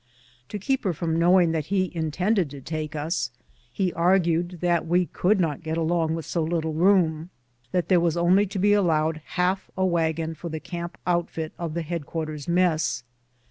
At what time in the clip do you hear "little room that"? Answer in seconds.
6.41-7.87